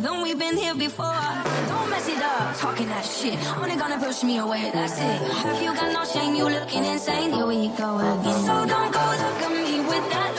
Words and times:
Then 0.00 0.04
not 0.04 0.22
we 0.22 0.34
been 0.34 0.56
here 0.56 0.74
before? 0.74 1.14
Don't 1.68 1.90
mess 1.90 2.08
it 2.08 2.22
up, 2.22 2.56
talking 2.56 2.88
that 2.88 3.04
shit. 3.04 3.36
Only 3.60 3.76
gonna 3.76 3.98
push 3.98 4.22
me 4.22 4.38
away, 4.38 4.70
that's 4.72 4.98
it. 4.98 5.20
If 5.54 5.62
you 5.62 5.74
got 5.74 5.92
no 5.92 6.02
shame? 6.10 6.34
You 6.34 6.48
looking 6.48 6.84
insane? 6.86 7.30
Here 7.30 7.46
we 7.46 7.68
go 7.76 7.98
again. 7.98 8.40
So 8.40 8.54
don't 8.72 8.90
go 8.90 9.00
look 9.22 9.42
at 9.42 9.50
me 9.52 9.80
with 9.80 10.10
that. 10.12 10.31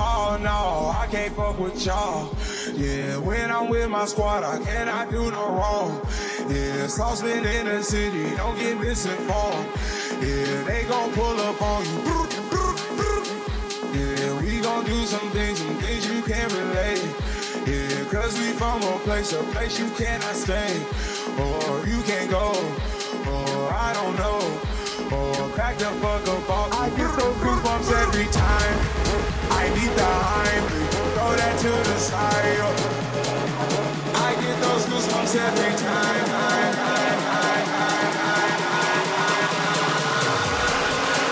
Oh 0.00 0.38
no, 0.40 0.92
I 1.02 1.06
can't 1.10 1.34
fuck 1.34 1.58
with 1.58 1.84
y'all. 1.84 2.36
Yeah, 2.76 3.16
when 3.18 3.50
I'm 3.50 3.68
with 3.70 3.88
my 3.88 4.04
squad, 4.04 4.44
I 4.44 4.58
cannot 4.64 5.10
do 5.10 5.30
no 5.30 5.44
wrong. 5.60 6.00
Yeah, 6.48 6.86
saucemen 6.96 7.44
in 7.44 7.64
the 7.66 7.82
city, 7.82 8.34
don't 8.36 8.56
get 8.58 8.78
misinformed. 8.78 9.66
Yeah, 10.22 10.64
they 10.64 10.84
gon' 10.88 11.12
pull 11.12 11.40
up 11.48 11.62
on 11.62 11.84
you 11.84 12.57
gon' 14.82 14.86
do 14.90 15.06
some 15.06 15.30
things, 15.30 15.58
some 15.58 15.76
things 15.78 16.06
you 16.06 16.20
can't 16.22 16.52
relate. 16.52 17.02
Yeah, 17.66 18.04
cause 18.12 18.38
we 18.38 18.50
from 18.54 18.80
a 18.82 18.98
place, 19.02 19.32
a 19.32 19.42
place 19.54 19.76
you 19.78 19.90
cannot 19.98 20.34
stay. 20.34 20.78
Or 21.42 21.86
you 21.86 22.02
can't 22.02 22.30
go, 22.30 22.52
or 23.32 23.72
I 23.72 23.92
don't 23.98 24.16
know. 24.22 24.38
Or 25.16 25.32
crack 25.56 25.76
the 25.78 25.86
fuck 26.00 26.26
up 26.28 26.50
off. 26.50 26.70
I 26.80 26.88
get 26.90 27.16
those 27.18 27.34
goosebumps 27.42 27.90
every 28.02 28.26
time. 28.26 28.76
I 29.50 29.70
need 29.74 29.94
the 29.98 30.06
hype, 30.28 30.62
throw 31.14 31.32
that 31.40 31.54
to 31.64 31.70
the 31.88 31.98
side. 31.98 32.74
I 34.14 34.36
get 34.40 34.56
those 34.62 34.86
goosebumps 34.86 35.34
every 35.34 35.74
time. 35.78 36.30
I, 36.34 36.40
I, 36.84 36.86
I, 37.48 37.50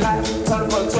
life, 0.00 0.44
turn 0.46 0.70
for 0.70 0.99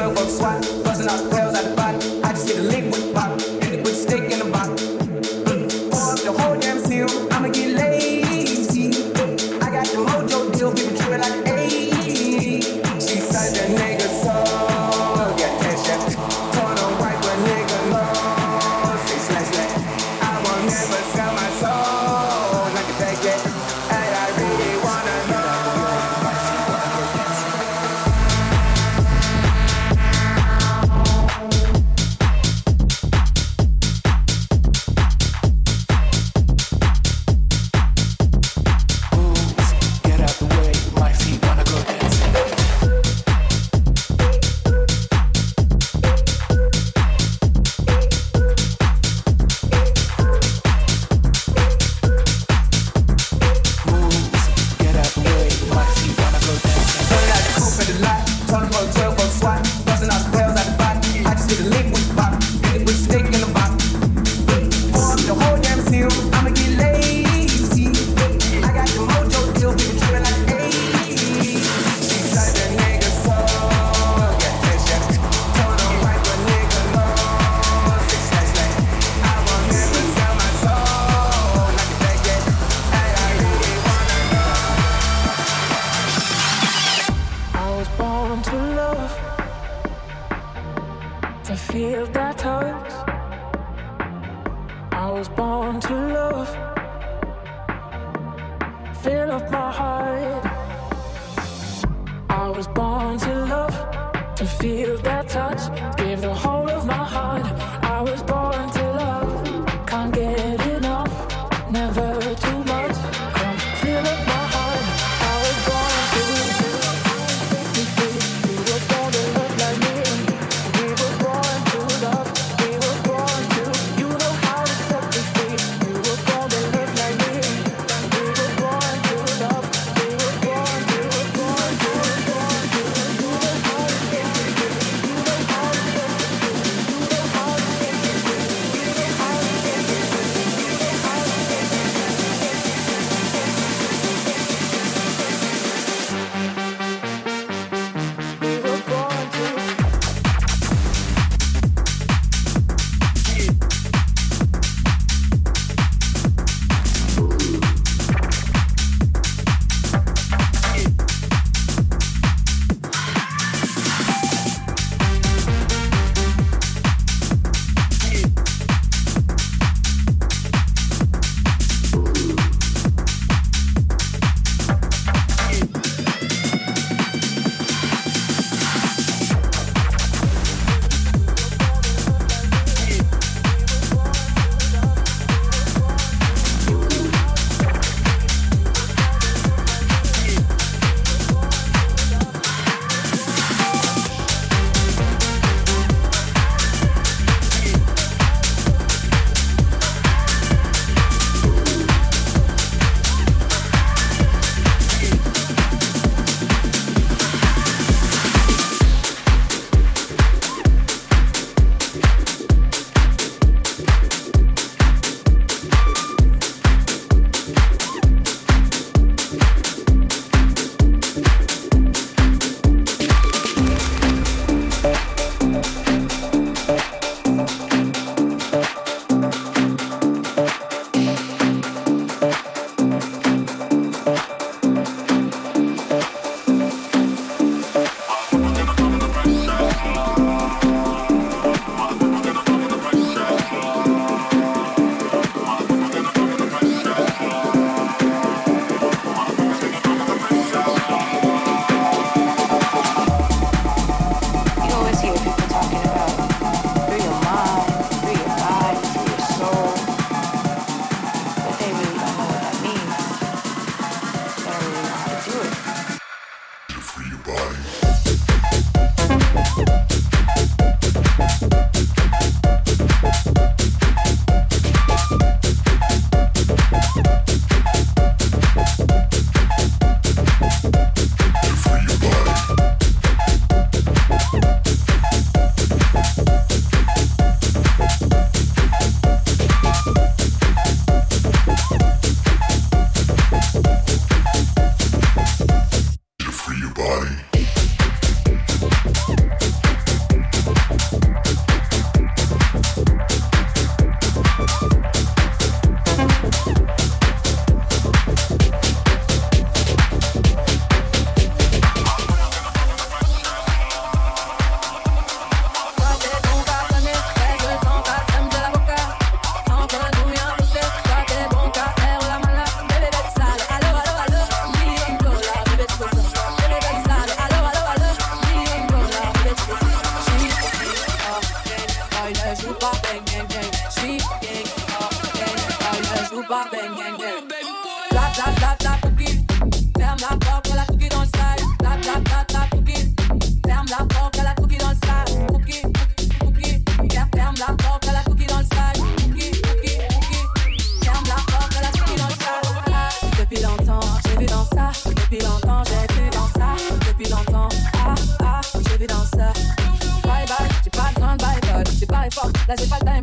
le 362.51 362.55
hace 362.55 362.67
falta 362.67 362.97
en 362.97 363.03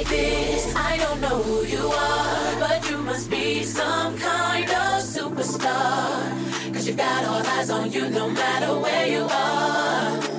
like 0.00 0.08
this. 0.08 0.74
I 0.74 0.96
don't 0.96 1.20
know 1.20 1.38
who 1.42 1.64
you 1.66 1.86
are, 2.02 2.60
but 2.60 2.90
you 2.90 2.98
must 2.98 3.30
be 3.30 3.62
some 3.62 4.16
kind 4.18 4.64
of 4.64 5.02
superstar. 5.02 6.10
Cause 6.72 6.86
you 6.88 6.94
got 6.94 7.24
all 7.26 7.42
eyes 7.58 7.70
on 7.70 7.90
you 7.92 8.08
no 8.08 8.30
matter 8.30 8.78
where 8.80 9.06
you 9.06 9.26
are. 9.30 10.29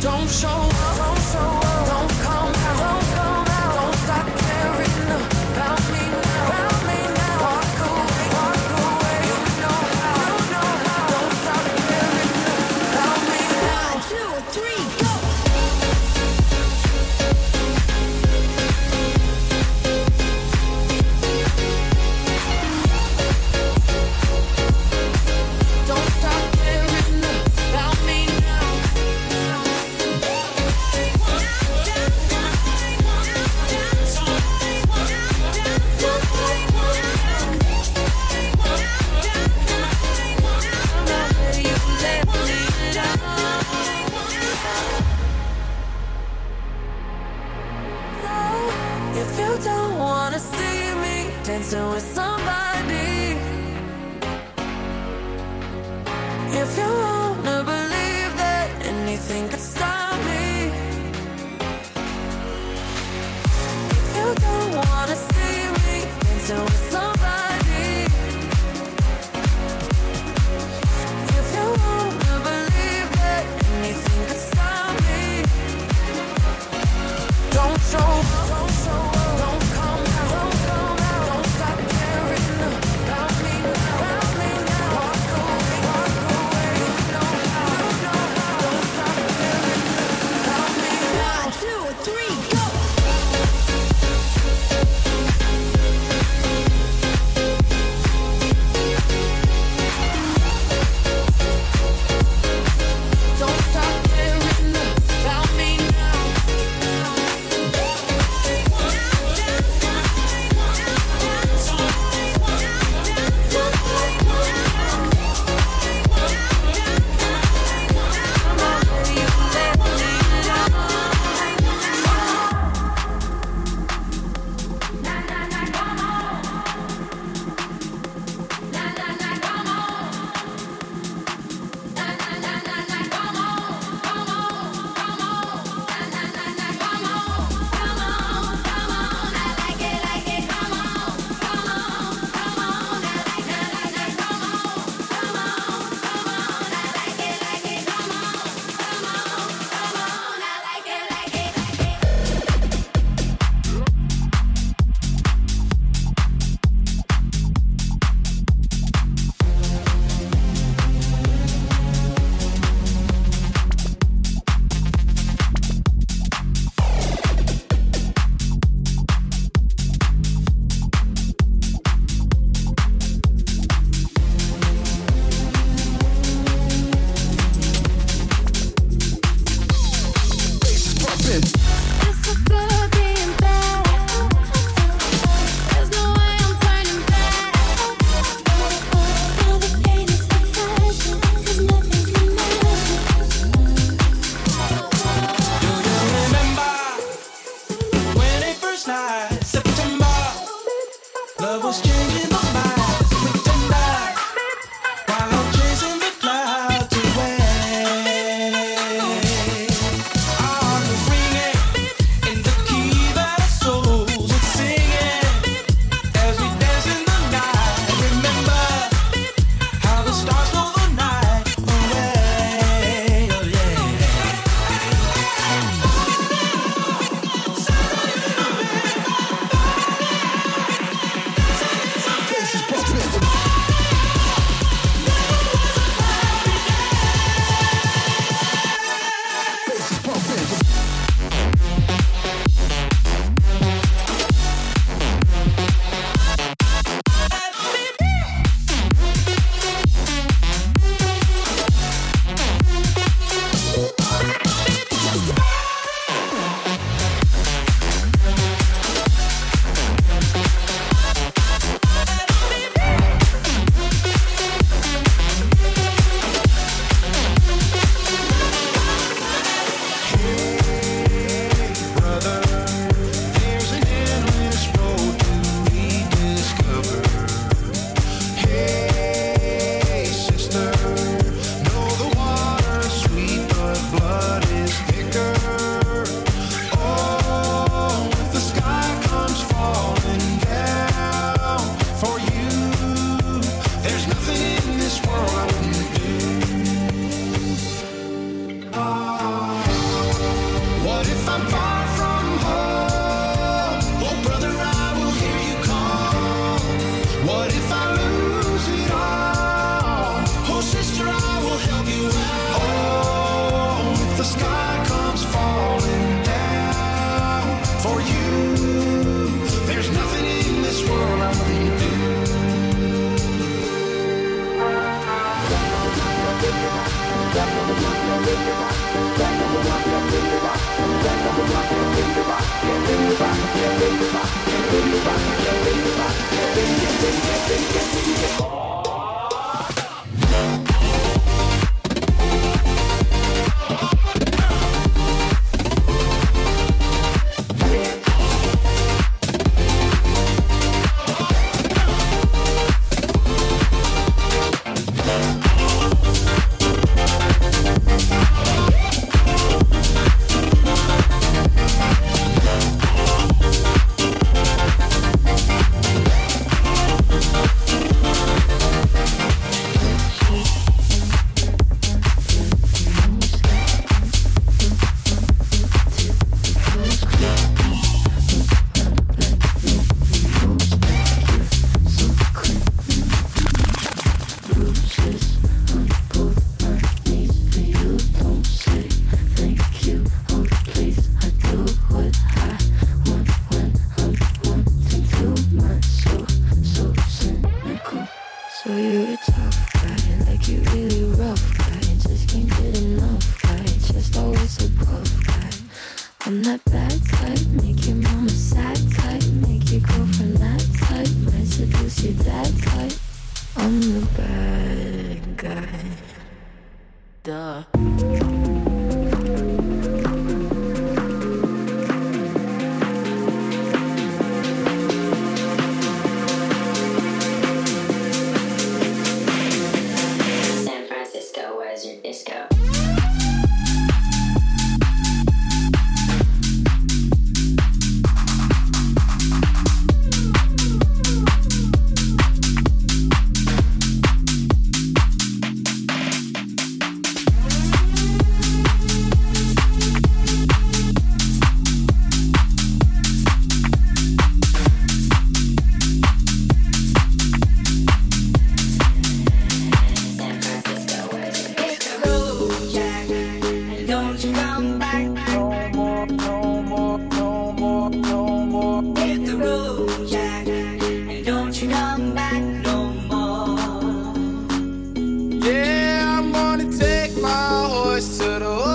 Don't 0.00 0.28
show 0.28 0.46
up. 0.48 0.96
Don't 0.98 1.18
show 1.22 1.38
up. 1.38 1.65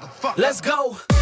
motherfucker. 0.00 0.38
Let's 0.38 0.60
go. 0.60 1.15